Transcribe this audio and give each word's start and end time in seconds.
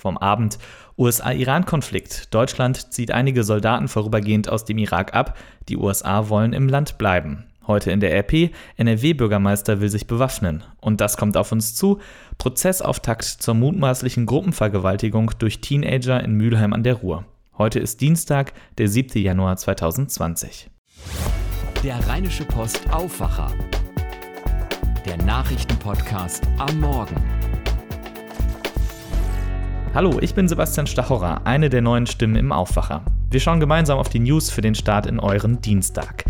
Vom 0.00 0.16
Abend 0.16 0.58
USA-Iran-Konflikt. 0.96 2.32
Deutschland 2.32 2.92
zieht 2.92 3.10
einige 3.10 3.42
Soldaten 3.42 3.88
vorübergehend 3.88 4.48
aus 4.48 4.64
dem 4.64 4.78
Irak 4.78 5.12
ab. 5.14 5.36
Die 5.68 5.76
USA 5.76 6.28
wollen 6.28 6.52
im 6.52 6.68
Land 6.68 6.98
bleiben. 6.98 7.44
Heute 7.66 7.90
in 7.90 8.00
der 8.00 8.14
RP, 8.14 8.50
NRW-Bürgermeister 8.76 9.80
will 9.80 9.90
sich 9.90 10.06
bewaffnen. 10.06 10.62
Und 10.80 11.00
das 11.00 11.16
kommt 11.16 11.36
auf 11.36 11.52
uns 11.52 11.74
zu. 11.74 11.98
Prozessauftakt 12.38 13.24
zur 13.24 13.54
mutmaßlichen 13.54 14.24
Gruppenvergewaltigung 14.24 15.32
durch 15.38 15.60
Teenager 15.60 16.22
in 16.22 16.32
Mülheim 16.32 16.72
an 16.72 16.84
der 16.84 16.94
Ruhr. 16.94 17.24
Heute 17.58 17.80
ist 17.80 18.00
Dienstag, 18.00 18.52
der 18.78 18.88
7. 18.88 19.20
Januar 19.20 19.56
2020. 19.56 20.70
Der 21.82 21.98
Rheinische 22.08 22.44
Post 22.44 22.88
Aufwacher. 22.90 23.52
Der 25.04 25.16
Nachrichtenpodcast 25.18 26.44
am 26.58 26.80
Morgen. 26.80 27.37
Hallo, 29.94 30.18
ich 30.20 30.34
bin 30.34 30.46
Sebastian 30.46 30.86
Stachorer, 30.86 31.46
eine 31.46 31.70
der 31.70 31.80
neuen 31.80 32.06
Stimmen 32.06 32.36
im 32.36 32.52
Aufwacher. 32.52 33.02
Wir 33.30 33.40
schauen 33.40 33.58
gemeinsam 33.58 33.98
auf 33.98 34.10
die 34.10 34.20
News 34.20 34.50
für 34.50 34.60
den 34.60 34.74
Start 34.74 35.06
in 35.06 35.18
euren 35.18 35.62
Dienstag. 35.62 36.24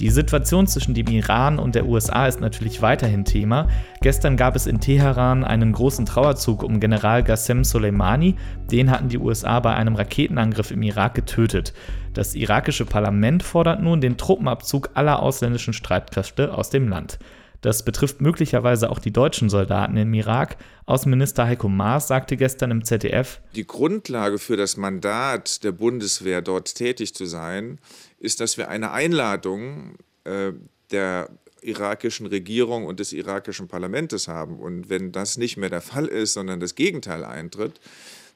Die 0.00 0.08
Situation 0.08 0.66
zwischen 0.66 0.94
dem 0.94 1.06
Iran 1.08 1.58
und 1.58 1.74
der 1.74 1.86
USA 1.86 2.26
ist 2.26 2.40
natürlich 2.40 2.80
weiterhin 2.80 3.26
Thema. 3.26 3.68
Gestern 4.00 4.38
gab 4.38 4.56
es 4.56 4.66
in 4.66 4.80
Teheran 4.80 5.44
einen 5.44 5.72
großen 5.72 6.06
Trauerzug 6.06 6.62
um 6.62 6.80
General 6.80 7.22
Qassem 7.22 7.64
Soleimani. 7.64 8.34
Den 8.70 8.90
hatten 8.90 9.08
die 9.08 9.18
USA 9.18 9.60
bei 9.60 9.74
einem 9.74 9.94
Raketenangriff 9.94 10.70
im 10.70 10.82
Irak 10.82 11.14
getötet. 11.14 11.74
Das 12.14 12.34
irakische 12.34 12.86
Parlament 12.86 13.42
fordert 13.42 13.82
nun 13.82 14.00
den 14.00 14.16
Truppenabzug 14.16 14.90
aller 14.94 15.22
ausländischen 15.22 15.74
Streitkräfte 15.74 16.54
aus 16.54 16.70
dem 16.70 16.88
Land. 16.88 17.18
Das 17.66 17.84
betrifft 17.84 18.20
möglicherweise 18.20 18.90
auch 18.90 19.00
die 19.00 19.12
deutschen 19.12 19.48
Soldaten 19.48 19.96
im 19.96 20.14
Irak. 20.14 20.56
Außenminister 20.84 21.46
Heiko 21.46 21.68
Maas 21.68 22.06
sagte 22.06 22.36
gestern 22.36 22.70
im 22.70 22.84
ZDF, 22.84 23.40
Die 23.56 23.66
Grundlage 23.66 24.38
für 24.38 24.56
das 24.56 24.76
Mandat 24.76 25.64
der 25.64 25.72
Bundeswehr, 25.72 26.42
dort 26.42 26.76
tätig 26.76 27.12
zu 27.12 27.24
sein, 27.24 27.80
ist, 28.20 28.38
dass 28.38 28.56
wir 28.56 28.68
eine 28.68 28.92
Einladung 28.92 29.96
äh, 30.22 30.52
der 30.92 31.28
irakischen 31.60 32.28
Regierung 32.28 32.86
und 32.86 33.00
des 33.00 33.12
irakischen 33.12 33.66
Parlaments 33.66 34.28
haben. 34.28 34.60
Und 34.60 34.88
wenn 34.88 35.10
das 35.10 35.36
nicht 35.36 35.56
mehr 35.56 35.68
der 35.68 35.80
Fall 35.80 36.06
ist, 36.06 36.34
sondern 36.34 36.60
das 36.60 36.76
Gegenteil 36.76 37.24
eintritt, 37.24 37.80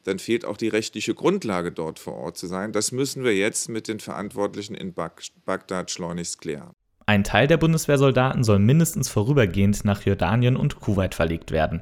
dann 0.02 0.18
fehlt 0.18 0.44
auch 0.44 0.56
die 0.56 0.66
rechtliche 0.66 1.14
Grundlage, 1.14 1.70
dort 1.70 2.00
vor 2.00 2.14
Ort 2.14 2.36
zu 2.36 2.48
sein. 2.48 2.72
Das 2.72 2.90
müssen 2.90 3.22
wir 3.22 3.36
jetzt 3.36 3.68
mit 3.68 3.86
den 3.86 4.00
Verantwortlichen 4.00 4.74
in 4.74 4.92
Bagdad 4.92 5.92
schleunigst 5.92 6.40
klären. 6.40 6.74
Ein 7.10 7.24
Teil 7.24 7.48
der 7.48 7.56
Bundeswehrsoldaten 7.56 8.44
soll 8.44 8.60
mindestens 8.60 9.08
vorübergehend 9.08 9.84
nach 9.84 10.02
Jordanien 10.02 10.54
und 10.54 10.78
Kuwait 10.78 11.16
verlegt 11.16 11.50
werden. 11.50 11.80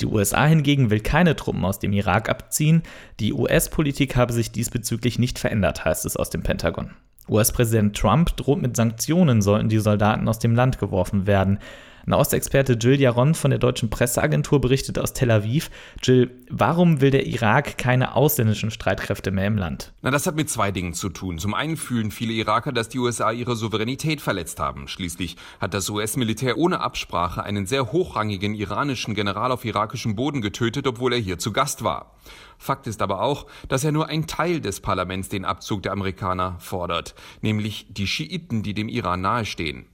Die 0.00 0.06
USA 0.06 0.46
hingegen 0.46 0.90
will 0.90 1.00
keine 1.00 1.34
Truppen 1.34 1.64
aus 1.64 1.80
dem 1.80 1.92
Irak 1.92 2.28
abziehen. 2.28 2.84
Die 3.18 3.32
US-Politik 3.32 4.14
habe 4.14 4.32
sich 4.32 4.52
diesbezüglich 4.52 5.18
nicht 5.18 5.40
verändert, 5.40 5.84
heißt 5.84 6.06
es 6.06 6.16
aus 6.16 6.30
dem 6.30 6.44
Pentagon. 6.44 6.92
US-Präsident 7.28 7.96
Trump 7.96 8.36
droht 8.36 8.62
mit 8.62 8.76
Sanktionen, 8.76 9.42
sollten 9.42 9.68
die 9.68 9.80
Soldaten 9.80 10.28
aus 10.28 10.38
dem 10.38 10.54
Land 10.54 10.78
geworfen 10.78 11.26
werden. 11.26 11.58
Nahostexperte 12.06 12.74
Jill 12.74 13.00
Jaron 13.00 13.34
von 13.34 13.50
der 13.50 13.58
deutschen 13.58 13.90
Presseagentur 13.90 14.60
berichtet 14.60 14.98
aus 14.98 15.12
Tel 15.12 15.30
Aviv. 15.30 15.70
Jill, 16.02 16.30
warum 16.48 17.00
will 17.00 17.10
der 17.10 17.26
Irak 17.26 17.78
keine 17.78 18.14
ausländischen 18.14 18.70
Streitkräfte 18.70 19.30
mehr 19.30 19.46
im 19.46 19.58
Land? 19.58 19.92
Na, 20.02 20.10
das 20.10 20.26
hat 20.26 20.36
mit 20.36 20.48
zwei 20.50 20.70
Dingen 20.70 20.94
zu 20.94 21.08
tun. 21.08 21.38
Zum 21.38 21.54
einen 21.54 21.76
fühlen 21.76 22.10
viele 22.10 22.32
Iraker, 22.32 22.72
dass 22.72 22.88
die 22.88 22.98
USA 22.98 23.30
ihre 23.32 23.56
Souveränität 23.56 24.20
verletzt 24.20 24.60
haben. 24.60 24.88
Schließlich 24.88 25.36
hat 25.60 25.74
das 25.74 25.90
US-Militär 25.90 26.58
ohne 26.58 26.80
Absprache 26.80 27.42
einen 27.42 27.66
sehr 27.66 27.92
hochrangigen 27.92 28.54
iranischen 28.54 29.14
General 29.14 29.52
auf 29.52 29.64
irakischem 29.64 30.16
Boden 30.16 30.40
getötet, 30.40 30.86
obwohl 30.86 31.12
er 31.12 31.18
hier 31.18 31.38
zu 31.38 31.52
Gast 31.52 31.84
war. 31.84 32.14
Fakt 32.58 32.86
ist 32.86 33.00
aber 33.00 33.22
auch, 33.22 33.46
dass 33.68 33.84
er 33.84 33.92
nur 33.92 34.08
ein 34.08 34.26
Teil 34.26 34.60
des 34.60 34.80
Parlaments 34.80 35.30
den 35.30 35.46
Abzug 35.46 35.82
der 35.82 35.92
Amerikaner 35.92 36.56
fordert, 36.58 37.14
nämlich 37.40 37.86
die 37.88 38.06
Schiiten, 38.06 38.62
die 38.62 38.74
dem 38.74 38.88
Iran 38.88 39.22
nahestehen. 39.22 39.86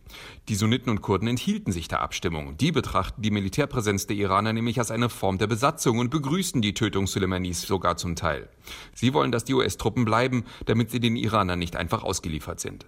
Die 0.49 0.55
Sunniten 0.55 0.91
und 0.91 1.03
Kurden 1.03 1.28
enthielten 1.28 1.72
sich 1.72 1.89
der 1.97 2.03
Abstimmung. 2.03 2.59
Die 2.59 2.73
betrachten 2.73 3.23
die 3.23 3.31
Militärpräsenz 3.31 4.07
der 4.07 4.17
Iraner 4.17 4.53
nämlich 4.53 4.79
als 4.79 4.91
eine 4.91 5.09
Form 5.09 5.39
der 5.39 5.47
Besatzung 5.47 5.99
und 5.99 6.11
begrüßen 6.11 6.61
die 6.61 6.75
Tötung 6.75 7.07
Soleimanis 7.07 7.62
sogar 7.62 7.97
zum 7.97 8.17
Teil. 8.17 8.51
Sie 8.93 9.15
wollen, 9.15 9.33
dass 9.33 9.45
die 9.45 9.55
US-Truppen 9.55 10.05
bleiben, 10.05 10.45
damit 10.67 10.91
sie 10.91 11.01
den 11.01 11.17
Iranern 11.17 11.59
nicht 11.59 11.75
einfach 11.75 12.03
ausgeliefert 12.05 12.61
sind. 12.61 12.84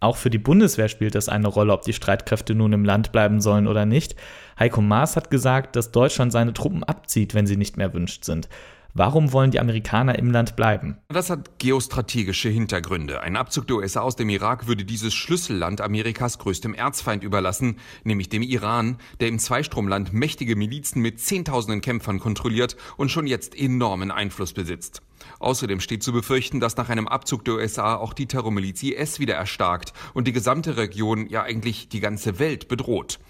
Auch 0.00 0.16
für 0.16 0.30
die 0.30 0.38
Bundeswehr 0.38 0.88
spielt 0.88 1.14
es 1.14 1.28
eine 1.28 1.48
Rolle, 1.48 1.72
ob 1.72 1.82
die 1.82 1.92
Streitkräfte 1.92 2.54
nun 2.54 2.72
im 2.72 2.84
Land 2.84 3.12
bleiben 3.12 3.40
sollen 3.40 3.66
oder 3.66 3.86
nicht. 3.86 4.14
Heiko 4.58 4.82
Maas 4.82 5.16
hat 5.16 5.30
gesagt, 5.30 5.76
dass 5.76 5.90
Deutschland 5.90 6.32
seine 6.32 6.52
Truppen 6.52 6.84
abzieht, 6.84 7.34
wenn 7.34 7.46
sie 7.46 7.56
nicht 7.56 7.76
mehr 7.78 7.94
wünscht 7.94 8.24
sind. 8.24 8.48
Warum 8.94 9.32
wollen 9.32 9.52
die 9.52 9.60
Amerikaner 9.60 10.18
im 10.18 10.30
Land 10.30 10.56
bleiben? 10.56 10.98
Das 11.08 11.30
hat 11.30 11.58
geostrategische 11.58 12.48
Hintergründe. 12.48 13.20
Ein 13.20 13.36
Abzug 13.36 13.68
der 13.68 13.76
USA 13.76 14.00
aus 14.00 14.16
dem 14.16 14.28
Irak 14.28 14.66
würde 14.66 14.84
dieses 14.84 15.14
Schlüsselland 15.14 15.80
Amerikas 15.80 16.38
größtem 16.38 16.74
Erzfeind 16.74 17.22
überlassen, 17.22 17.76
nämlich 18.02 18.28
dem 18.28 18.42
Iran, 18.42 18.98
der 19.20 19.28
im 19.28 19.38
Zweistromland 19.38 20.12
mächtige 20.12 20.56
Milizen 20.56 21.02
mit 21.02 21.20
Zehntausenden 21.20 21.80
Kämpfern 21.80 22.18
kontrolliert 22.18 22.76
und 22.96 23.10
schon 23.10 23.26
jetzt 23.28 23.56
enormen 23.56 24.10
Einfluss 24.10 24.52
besitzt. 24.52 25.02
Außerdem 25.38 25.80
steht 25.80 26.02
zu 26.02 26.12
befürchten, 26.12 26.58
dass 26.58 26.76
nach 26.76 26.88
einem 26.88 27.06
Abzug 27.06 27.44
der 27.44 27.54
USA 27.54 27.94
auch 27.94 28.12
die 28.12 28.26
Terrormiliz 28.26 28.82
IS 28.82 29.20
wieder 29.20 29.34
erstarkt 29.34 29.92
und 30.14 30.26
die 30.26 30.32
gesamte 30.32 30.76
Region, 30.76 31.28
ja 31.28 31.42
eigentlich 31.42 31.88
die 31.88 32.00
ganze 32.00 32.38
Welt 32.38 32.68
bedroht. 32.68 33.20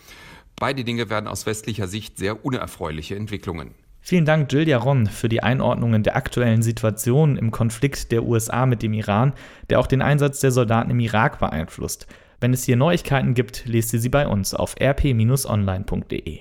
Beide 0.56 0.84
Dinge 0.84 1.10
werden 1.10 1.26
aus 1.26 1.46
westlicher 1.46 1.86
Sicht 1.86 2.18
sehr 2.18 2.44
unerfreuliche 2.44 3.16
Entwicklungen. 3.16 3.74
Vielen 4.00 4.24
Dank, 4.24 4.50
Jill 4.52 4.66
Jaron, 4.66 5.06
für 5.06 5.28
die 5.28 5.42
Einordnungen 5.42 6.02
der 6.02 6.16
aktuellen 6.16 6.62
Situation 6.62 7.36
im 7.36 7.50
Konflikt 7.50 8.10
der 8.12 8.24
USA 8.24 8.66
mit 8.66 8.82
dem 8.82 8.92
Iran, 8.94 9.34
der 9.68 9.78
auch 9.78 9.86
den 9.86 10.02
Einsatz 10.02 10.40
der 10.40 10.50
Soldaten 10.50 10.90
im 10.90 11.00
Irak 11.00 11.38
beeinflusst. 11.38 12.06
Wenn 12.40 12.54
es 12.54 12.64
hier 12.64 12.76
Neuigkeiten 12.76 13.34
gibt, 13.34 13.66
lest 13.66 13.92
ihr 13.92 14.00
sie 14.00 14.08
bei 14.08 14.26
uns 14.26 14.54
auf 14.54 14.74
rp-online.de. 14.80 16.40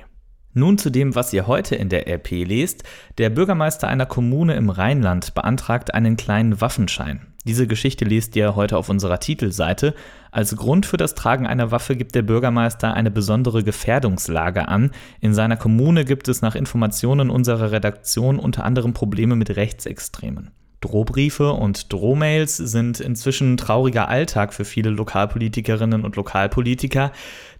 Nun 0.54 0.78
zu 0.78 0.90
dem, 0.90 1.14
was 1.14 1.34
ihr 1.34 1.46
heute 1.46 1.76
in 1.76 1.90
der 1.90 2.08
RP 2.08 2.46
lest. 2.46 2.84
Der 3.18 3.30
Bürgermeister 3.30 3.88
einer 3.88 4.06
Kommune 4.06 4.56
im 4.56 4.70
Rheinland 4.70 5.36
beantragt 5.36 5.94
einen 5.94 6.18
kleinen 6.18 6.60
Waffenschein. 6.60 7.29
Diese 7.46 7.68
Geschichte 7.68 8.04
lest 8.04 8.36
ihr 8.36 8.56
heute 8.56 8.78
auf 8.78 8.90
unserer 8.90 9.20
Titelseite. 9.20 9.94
Als 10.30 10.56
Grund 10.56 10.86
für 10.86 10.98
das 10.98 11.16
Tragen 11.16 11.48
einer 11.48 11.72
Waffe 11.72 11.96
gibt 11.96 12.14
der 12.14 12.22
Bürgermeister 12.22 12.94
eine 12.94 13.12
besondere 13.12 13.64
Gefährdungslage 13.64 14.68
an. 14.68 14.92
In 15.22 15.34
seiner 15.34 15.56
Kommune 15.56 16.04
gibt 16.04 16.28
es 16.28 16.42
nach 16.42 16.56
Informationen 16.56 17.30
unserer 17.30 17.72
Redaktion 17.72 18.40
unter 18.40 18.66
anderem 18.66 18.94
Probleme 18.94 19.36
mit 19.36 19.56
Rechtsextremen. 19.56 20.52
Drohbriefe 20.82 21.52
und 21.54 21.92
Drohmails 21.92 22.58
sind 22.58 23.00
inzwischen 23.00 23.58
trauriger 23.58 24.08
Alltag 24.08 24.54
für 24.54 24.64
viele 24.64 24.90
Lokalpolitikerinnen 24.90 26.04
und 26.04 26.16
Lokalpolitiker. 26.16 27.12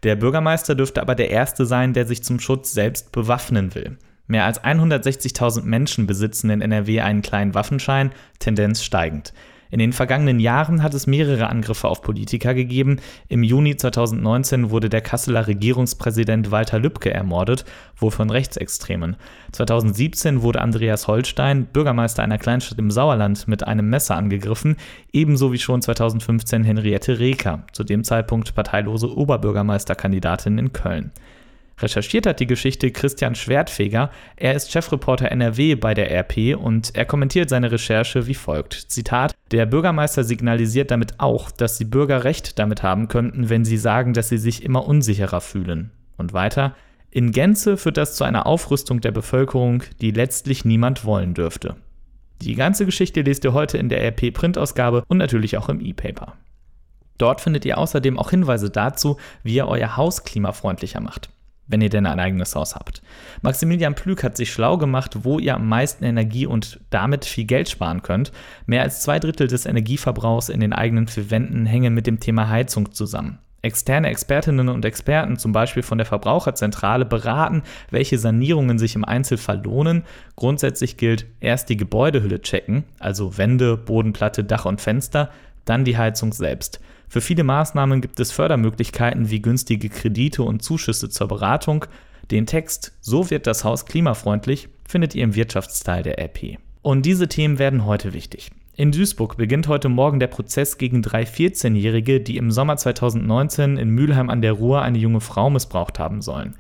Der 0.04 0.16
Bürgermeister 0.16 0.76
dürfte 0.76 1.02
aber 1.02 1.16
der 1.16 1.30
Erste 1.30 1.66
sein, 1.66 1.94
der 1.94 2.06
sich 2.06 2.24
zum 2.24 2.40
Schutz 2.40 2.74
selbst 2.74 3.12
bewaffnen 3.12 3.76
will. 3.76 3.98
Mehr 4.28 4.46
als 4.46 4.64
160.000 4.64 5.64
Menschen 5.64 6.06
besitzen 6.06 6.50
in 6.50 6.62
NRW 6.62 7.02
einen 7.02 7.22
kleinen 7.22 7.56
Waffenschein, 7.56 8.12
Tendenz 8.38 8.84
steigend. 8.84 9.34
In 9.72 9.80
den 9.80 9.94
vergangenen 9.94 10.40
Jahren 10.40 10.82
hat 10.82 10.94
es 10.96 11.06
mehrere 11.06 11.48
Angriffe 11.48 11.88
auf 11.88 12.02
Politiker 12.02 12.54
gegeben. 12.56 13.00
Im 13.28 13.44
Juni 13.44 13.78
2019 13.78 14.72
wurde 14.72 14.90
der 14.90 15.02
Kasseler 15.02 15.48
Regierungspräsident 15.48 16.50
Walter 16.50 16.80
Lübcke 16.80 17.14
ermordet, 17.14 17.66
wohl 17.96 18.10
von 18.10 18.32
Rechtsextremen. 18.32 19.16
2017 19.52 20.42
wurde 20.42 20.62
Andreas 20.62 21.08
Holstein, 21.08 21.66
Bürgermeister 21.66 22.24
einer 22.24 22.40
Kleinstadt 22.40 22.80
im 22.80 22.90
Sauerland, 22.90 23.48
mit 23.48 23.68
einem 23.68 23.90
Messer 23.90 24.16
angegriffen, 24.16 24.76
ebenso 25.14 25.54
wie 25.54 25.60
schon 25.60 25.82
2015 25.82 26.64
Henriette 26.64 27.20
Reker, 27.20 27.64
zu 27.72 27.84
dem 27.84 28.04
Zeitpunkt 28.04 28.56
parteilose 28.56 29.16
Oberbürgermeisterkandidatin 29.16 30.58
in 30.58 30.74
Köln. 30.74 31.12
Recherchiert 31.82 32.26
hat 32.26 32.40
die 32.40 32.48
Geschichte 32.48 32.92
Christian 32.92 33.36
Schwertfeger. 33.36 34.12
Er 34.36 34.54
ist 34.54 34.72
Chefreporter 34.72 35.32
NRW 35.32 35.76
bei 35.76 35.94
der 35.94 36.12
RP 36.12 36.58
und 36.58 36.96
er 36.96 37.06
kommentiert 37.06 37.50
seine 37.50 37.72
Recherche 37.72 38.28
wie 38.28 38.36
folgt. 38.36 38.74
Zitat: 38.74 39.34
Der 39.52 39.66
Bürgermeister 39.66 40.24
signalisiert 40.24 40.92
damit 40.92 41.20
auch, 41.20 41.52
dass 41.52 41.78
die 41.78 41.86
Bürger 41.86 42.26
Recht 42.26 42.60
damit 42.60 42.84
haben 42.84 43.08
könnten, 43.08 43.50
wenn 43.50 43.64
sie 43.64 43.78
sagen, 43.78 44.14
dass 44.14 44.30
sie 44.30 44.38
sich 44.38 44.64
immer 44.64 44.86
unsicherer 44.86 45.40
fühlen. 45.40 45.92
Und 46.18 46.34
weiter: 46.34 46.76
In 47.12 47.32
Gänze 47.32 47.78
führt 47.78 47.98
das 47.98 48.16
zu 48.16 48.26
einer 48.26 48.46
Aufrüstung 48.46 49.00
der 49.00 49.12
Bevölkerung, 49.12 49.84
die 50.02 50.12
letztlich 50.12 50.66
niemand 50.66 51.06
wollen 51.06 51.34
dürfte. 51.34 51.78
Die 52.42 52.56
ganze 52.56 52.86
Geschichte 52.86 53.22
lest 53.22 53.46
ihr 53.46 53.54
heute 53.54 53.78
in 53.78 53.90
der 53.90 54.04
RP 54.04 54.34
Printausgabe 54.34 55.04
und 55.08 55.18
natürlich 55.18 55.58
auch 55.58 55.70
im 55.70 55.82
E-Paper. 55.82 56.34
Dort 57.18 57.42
findet 57.42 57.66
ihr 57.66 57.78
außerdem 57.78 58.18
auch 58.18 58.30
Hinweise 58.30 58.70
dazu, 58.70 59.18
wie 59.44 59.56
ihr 59.56 59.68
euer 59.68 59.98
Haus 59.98 60.24
klimafreundlicher 60.24 61.02
macht 61.02 61.30
wenn 61.70 61.82
ihr 61.82 61.90
denn 61.90 62.06
ein 62.06 62.20
eigenes 62.20 62.56
Haus 62.56 62.76
habt. 62.76 63.02
Maximilian 63.42 63.96
Plück 63.96 64.24
hat 64.24 64.36
sich 64.36 64.52
schlau 64.52 64.78
gemacht, 64.78 65.20
wo 65.24 65.40
ihr 65.40 65.56
am 65.56 65.70
meisten 65.70 66.04
Energie 66.04 66.46
und 66.46 66.82
damit 66.90 67.24
viel 67.24 67.46
Geld 67.46 67.70
sparen 67.70 68.02
könnt. 68.02 68.34
Mehr 68.66 68.82
als 68.82 69.02
zwei 69.02 69.20
Drittel 69.20 69.48
des 69.48 69.66
Energieverbrauchs 69.66 70.50
in 70.50 70.60
den 70.60 70.74
eigenen 70.74 71.08
vier 71.08 71.32
Wänden 71.32 71.66
hängen 71.66 71.94
mit 71.94 72.08
dem 72.08 72.20
Thema 72.20 72.50
Heizung 72.50 72.92
zusammen. 72.92 73.40
Externe 73.62 74.08
Expertinnen 74.08 74.70
und 74.70 74.86
Experten, 74.86 75.38
zum 75.38 75.52
Beispiel 75.52 75.84
von 75.84 75.98
der 75.98 76.08
Verbraucherzentrale, 76.08 77.06
beraten, 77.06 77.64
welche 77.92 78.18
Sanierungen 78.18 78.80
sich 78.80 78.96
im 78.96 79.04
Einzelfall 79.04 79.62
lohnen. 79.62 80.04
Grundsätzlich 80.38 80.96
gilt 80.96 81.26
erst 81.42 81.68
die 81.68 81.76
Gebäudehülle 81.76 82.42
checken, 82.42 82.86
also 83.00 83.38
Wände, 83.38 83.76
Bodenplatte, 83.76 84.46
Dach 84.46 84.66
und 84.66 84.80
Fenster, 84.80 85.30
dann 85.66 85.84
die 85.84 85.98
Heizung 85.98 86.32
selbst. 86.32 86.80
Für 87.10 87.22
viele 87.22 87.44
Maßnahmen 87.44 88.02
gibt 88.02 88.20
es 88.20 88.32
Fördermöglichkeiten 88.32 89.32
wie 89.32 89.42
günstige 89.42 89.90
Kredite 89.90 90.44
und 90.44 90.62
Zuschüsse 90.62 91.10
zur 91.10 91.28
Beratung. 91.28 91.86
Den 92.30 92.46
Text 92.46 92.94
So 93.02 93.32
wird 93.32 93.48
das 93.48 93.64
Haus 93.64 93.88
klimafreundlich 93.88 94.70
findet 94.88 95.16
ihr 95.16 95.24
im 95.24 95.34
Wirtschaftsteil 95.36 96.04
der 96.04 96.20
RP. 96.20 96.60
Und 96.84 97.08
diese 97.08 97.28
Themen 97.28 97.58
werden 97.58 97.86
heute 97.86 98.14
wichtig. 98.14 98.52
In 98.76 98.92
Duisburg 98.92 99.38
beginnt 99.38 99.68
heute 99.68 99.90
Morgen 99.90 100.20
der 100.20 100.28
Prozess 100.28 100.78
gegen 100.78 101.02
drei 101.02 101.24
14-Jährige, 101.24 102.22
die 102.22 102.38
im 102.38 102.52
Sommer 102.52 102.78
2019 102.78 103.78
in 103.78 103.90
Mülheim 103.90 104.30
an 104.30 104.44
der 104.44 104.54
Ruhr 104.54 104.84
eine 104.84 105.00
junge 105.00 105.20
Frau 105.20 105.50
missbraucht 105.50 105.98
haben 105.98 106.22
sollen. 106.22 106.56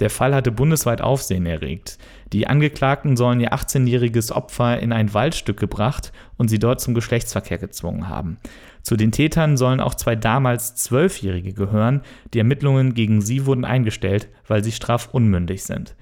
Der 0.00 0.10
Fall 0.10 0.34
hatte 0.34 0.50
bundesweit 0.50 1.02
Aufsehen 1.02 1.44
erregt. 1.44 1.98
Die 2.32 2.46
Angeklagten 2.46 3.16
sollen 3.16 3.40
ihr 3.40 3.52
18-jähriges 3.52 4.32
Opfer 4.32 4.80
in 4.80 4.92
ein 4.92 5.12
Waldstück 5.12 5.58
gebracht 5.58 6.12
und 6.38 6.48
sie 6.48 6.58
dort 6.58 6.80
zum 6.80 6.94
Geschlechtsverkehr 6.94 7.58
gezwungen 7.58 8.08
haben. 8.08 8.38
Zu 8.82 8.96
den 8.96 9.12
Tätern 9.12 9.56
sollen 9.56 9.80
auch 9.80 9.94
zwei 9.94 10.16
damals 10.16 10.74
Zwölfjährige 10.74 11.52
gehören. 11.52 12.02
Die 12.32 12.38
Ermittlungen 12.38 12.94
gegen 12.94 13.20
sie 13.20 13.46
wurden 13.46 13.64
eingestellt, 13.64 14.28
weil 14.46 14.64
sie 14.64 14.72
strafunmündig 14.72 15.64
sind. 15.64 15.94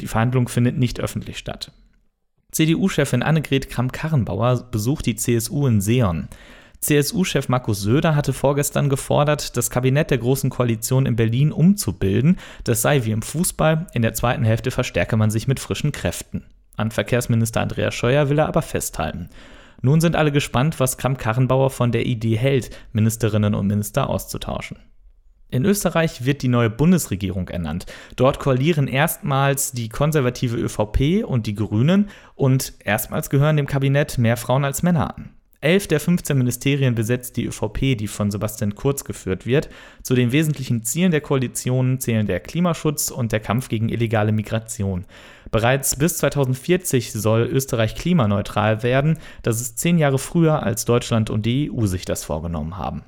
Die 0.00 0.06
Verhandlung 0.06 0.48
findet 0.48 0.76
nicht 0.76 1.00
öffentlich 1.00 1.38
statt. 1.38 1.72
CDU-Chefin 2.52 3.22
Annegret 3.22 3.70
Kramp-Karrenbauer 3.70 4.68
besucht 4.70 5.06
die 5.06 5.16
CSU 5.16 5.66
in 5.66 5.80
Seon. 5.80 6.28
CSU-Chef 6.80 7.48
Markus 7.48 7.80
Söder 7.80 8.14
hatte 8.14 8.32
vorgestern 8.32 8.88
gefordert, 8.88 9.56
das 9.56 9.70
Kabinett 9.70 10.10
der 10.10 10.18
Großen 10.18 10.50
Koalition 10.50 11.06
in 11.06 11.16
Berlin 11.16 11.50
umzubilden. 11.52 12.38
Das 12.64 12.82
sei 12.82 13.04
wie 13.04 13.10
im 13.10 13.22
Fußball, 13.22 13.86
in 13.92 14.02
der 14.02 14.14
zweiten 14.14 14.44
Hälfte 14.44 14.70
verstärke 14.70 15.16
man 15.16 15.30
sich 15.30 15.48
mit 15.48 15.58
frischen 15.58 15.92
Kräften. 15.92 16.44
An 16.76 16.90
Verkehrsminister 16.90 17.62
Andreas 17.62 17.94
Scheuer 17.94 18.28
will 18.28 18.38
er 18.38 18.46
aber 18.46 18.62
festhalten. 18.62 19.30
Nun 19.82 20.00
sind 20.00 20.16
alle 20.16 20.32
gespannt, 20.32 20.80
was 20.80 20.98
Kramp-Karrenbauer 20.98 21.70
von 21.70 21.92
der 21.92 22.06
Idee 22.06 22.36
hält, 22.36 22.70
Ministerinnen 22.92 23.54
und 23.54 23.66
Minister 23.66 24.08
auszutauschen. 24.08 24.78
In 25.48 25.64
Österreich 25.64 26.24
wird 26.24 26.42
die 26.42 26.48
neue 26.48 26.70
Bundesregierung 26.70 27.48
ernannt. 27.48 27.86
Dort 28.16 28.40
koalieren 28.40 28.88
erstmals 28.88 29.70
die 29.72 29.88
konservative 29.88 30.56
ÖVP 30.56 31.24
und 31.24 31.46
die 31.46 31.54
Grünen 31.54 32.08
und 32.34 32.74
erstmals 32.84 33.30
gehören 33.30 33.56
dem 33.56 33.66
Kabinett 33.66 34.18
mehr 34.18 34.36
Frauen 34.36 34.64
als 34.64 34.82
Männer 34.82 35.16
an. 35.16 35.30
Elf 35.60 35.86
der 35.86 36.00
15 36.00 36.36
Ministerien 36.36 36.94
besetzt 36.94 37.36
die 37.36 37.46
ÖVP, 37.46 37.96
die 37.96 38.08
von 38.08 38.30
Sebastian 38.30 38.74
Kurz 38.74 39.04
geführt 39.04 39.46
wird. 39.46 39.70
Zu 40.02 40.14
den 40.14 40.30
wesentlichen 40.30 40.84
Zielen 40.84 41.10
der 41.10 41.22
Koalition 41.22 41.98
zählen 41.98 42.26
der 42.26 42.40
Klimaschutz 42.40 43.10
und 43.10 43.32
der 43.32 43.40
Kampf 43.40 43.68
gegen 43.68 43.88
illegale 43.88 44.32
Migration. 44.32 45.06
Bereits 45.56 45.96
bis 45.96 46.18
2040 46.18 47.14
soll 47.14 47.48
Österreich 47.50 47.94
klimaneutral 47.94 48.82
werden. 48.82 49.16
Das 49.42 49.62
ist 49.62 49.78
zehn 49.78 49.96
Jahre 49.96 50.18
früher, 50.18 50.62
als 50.62 50.84
Deutschland 50.84 51.30
und 51.30 51.46
die 51.46 51.72
EU 51.72 51.86
sich 51.86 52.04
das 52.04 52.24
vorgenommen 52.24 52.76
haben. 52.76 53.04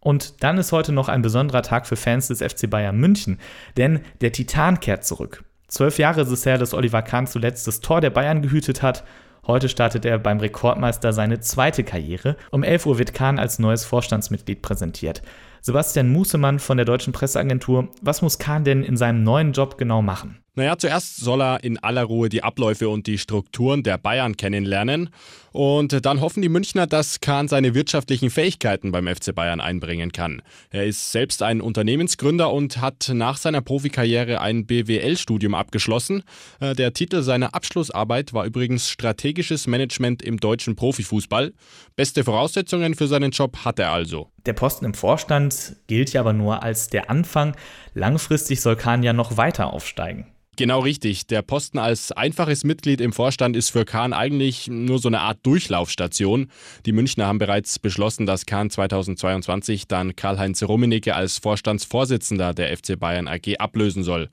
Und 0.00 0.42
dann 0.42 0.56
ist 0.56 0.72
heute 0.72 0.92
noch 0.92 1.10
ein 1.10 1.20
besonderer 1.20 1.60
Tag 1.60 1.86
für 1.86 1.96
Fans 1.96 2.28
des 2.28 2.40
FC 2.40 2.70
Bayern 2.70 2.96
München, 2.96 3.38
denn 3.76 4.00
der 4.22 4.32
Titan 4.32 4.80
kehrt 4.80 5.04
zurück. 5.04 5.44
Zwölf 5.66 5.98
Jahre 5.98 6.22
ist 6.22 6.30
es 6.30 6.46
her, 6.46 6.56
dass 6.56 6.72
Oliver 6.72 7.02
Kahn 7.02 7.26
zuletzt 7.26 7.66
das 7.66 7.80
Tor 7.80 8.00
der 8.00 8.08
Bayern 8.08 8.40
gehütet 8.40 8.80
hat. 8.80 9.04
Heute 9.46 9.68
startet 9.68 10.06
er 10.06 10.18
beim 10.18 10.40
Rekordmeister 10.40 11.12
seine 11.12 11.40
zweite 11.40 11.84
Karriere. 11.84 12.38
Um 12.50 12.62
11 12.62 12.86
Uhr 12.86 12.98
wird 12.98 13.12
Kahn 13.12 13.38
als 13.38 13.58
neues 13.58 13.84
Vorstandsmitglied 13.84 14.62
präsentiert. 14.62 15.20
Sebastian 15.60 16.08
Musemann 16.08 16.60
von 16.60 16.78
der 16.78 16.86
Deutschen 16.86 17.12
Presseagentur, 17.12 17.90
was 18.00 18.22
muss 18.22 18.38
Kahn 18.38 18.64
denn 18.64 18.82
in 18.82 18.96
seinem 18.96 19.22
neuen 19.22 19.52
Job 19.52 19.76
genau 19.76 20.00
machen? 20.00 20.38
Naja, 20.54 20.76
zuerst 20.76 21.18
soll 21.18 21.40
er 21.40 21.62
in 21.62 21.78
aller 21.78 22.02
Ruhe 22.02 22.28
die 22.28 22.42
Abläufe 22.42 22.88
und 22.88 23.06
die 23.06 23.18
Strukturen 23.18 23.84
der 23.84 23.96
Bayern 23.96 24.36
kennenlernen. 24.36 25.10
Und 25.52 26.04
dann 26.04 26.20
hoffen 26.20 26.42
die 26.42 26.48
Münchner, 26.48 26.86
dass 26.86 27.20
Kahn 27.20 27.48
seine 27.48 27.74
wirtschaftlichen 27.74 28.28
Fähigkeiten 28.28 28.90
beim 28.92 29.06
FC 29.06 29.34
Bayern 29.34 29.60
einbringen 29.60 30.12
kann. 30.12 30.42
Er 30.70 30.84
ist 30.84 31.12
selbst 31.12 31.42
ein 31.42 31.60
Unternehmensgründer 31.60 32.52
und 32.52 32.80
hat 32.80 33.10
nach 33.14 33.36
seiner 33.36 33.60
Profikarriere 33.60 34.40
ein 34.40 34.66
BWL-Studium 34.66 35.54
abgeschlossen. 35.54 36.22
Äh, 36.60 36.74
der 36.74 36.92
Titel 36.92 37.22
seiner 37.22 37.54
Abschlussarbeit 37.54 38.32
war 38.32 38.44
übrigens 38.44 38.90
Strategisches 38.90 39.66
Management 39.66 40.22
im 40.22 40.38
deutschen 40.38 40.76
Profifußball. 40.76 41.52
Beste 41.96 42.24
Voraussetzungen 42.24 42.94
für 42.94 43.06
seinen 43.06 43.30
Job 43.30 43.64
hat 43.64 43.78
er 43.78 43.92
also. 43.92 44.30
Der 44.44 44.52
Posten 44.54 44.84
im 44.84 44.94
Vorstand 44.94 45.76
gilt 45.86 46.12
ja 46.12 46.20
aber 46.20 46.32
nur 46.32 46.62
als 46.62 46.88
der 46.88 47.10
Anfang. 47.10 47.54
Langfristig 47.94 48.60
soll 48.60 48.76
Kahn 48.76 49.02
ja 49.02 49.12
noch 49.12 49.36
weiter 49.36 49.72
aufsteigen. 49.72 50.26
Genau 50.58 50.80
richtig. 50.80 51.28
Der 51.28 51.42
Posten 51.42 51.78
als 51.78 52.10
einfaches 52.10 52.64
Mitglied 52.64 53.00
im 53.00 53.12
Vorstand 53.12 53.54
ist 53.54 53.70
für 53.70 53.84
Kahn 53.84 54.12
eigentlich 54.12 54.66
nur 54.66 54.98
so 54.98 55.06
eine 55.06 55.20
Art 55.20 55.38
Durchlaufstation. 55.44 56.48
Die 56.84 56.90
Münchner 56.90 57.28
haben 57.28 57.38
bereits 57.38 57.78
beschlossen, 57.78 58.26
dass 58.26 58.44
Kahn 58.44 58.68
2022 58.68 59.86
dann 59.86 60.16
Karl-Heinz 60.16 60.64
Rummenigge 60.64 61.14
als 61.14 61.38
Vorstandsvorsitzender 61.38 62.54
der 62.54 62.76
FC 62.76 62.98
Bayern 62.98 63.28
AG 63.28 63.60
ablösen 63.60 64.02
soll. 64.02 64.30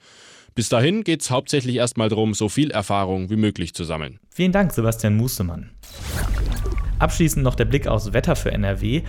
Bis 0.56 0.68
dahin 0.68 1.04
geht 1.04 1.22
es 1.22 1.30
hauptsächlich 1.30 1.75
erstmal 1.75 2.10
darum, 2.10 2.33
so 2.33 2.50
viel 2.50 2.72
Erfahrung 2.72 3.30
wie 3.30 3.36
möglich 3.36 3.75
zu 3.75 3.83
sammeln. 3.83 4.19
Vielen 4.31 4.51
Dank, 4.51 4.74
Sebastian 4.74 5.18
Musemann. 5.18 5.69
Abschließend 6.98 7.44
noch 7.44 7.54
der 7.54 7.66
Blick 7.66 7.86
aufs 7.86 8.13
Wetter 8.13 8.36
für 8.36 8.51
NRW. 8.51 9.04